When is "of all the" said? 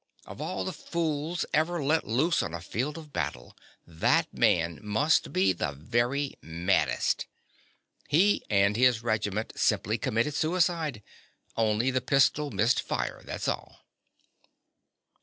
0.25-0.73